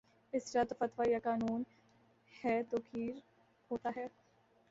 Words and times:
اس 0.33 0.51
طرح 0.51 0.63
وہ 0.63 0.75
فتویٰ 0.79 1.07
یا 1.07 1.19
قانون 1.23 1.61
بے 2.33 2.61
توقیر 2.69 3.13
ہوتا 3.71 3.89
ہے 3.95 4.07